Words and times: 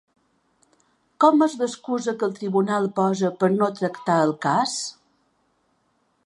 Com 1.25 1.43
és 1.47 1.57
l'excusa 1.59 2.15
que 2.23 2.27
el 2.29 2.33
tribunal 2.39 2.89
posa 3.01 3.31
per 3.45 3.51
no 3.59 3.69
tractar 3.81 4.17
el 4.23 4.35
cas? 4.49 4.75